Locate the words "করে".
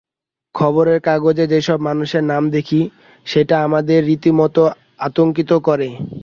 5.67-5.89